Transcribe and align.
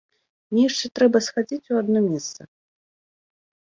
Мне 0.53 0.63
яшчэ 0.69 0.85
трэба 1.01 1.23
схадзіць 1.27 1.63
у 1.71 1.75
адно 1.85 1.99
месца. 2.09 2.51